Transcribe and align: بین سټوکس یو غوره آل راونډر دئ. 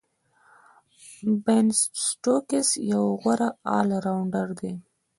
بین 1.43 1.67
سټوکس 2.05 2.67
یو 2.91 3.03
غوره 3.21 3.49
آل 3.77 3.87
راونډر 4.05 4.47
دئ. 4.59 4.73